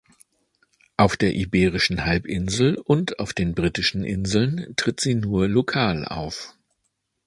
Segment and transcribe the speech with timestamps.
[0.97, 6.55] Auf der Iberischen Halbinsel und auf den Britischen Inseln tritt sie nur lokal auf.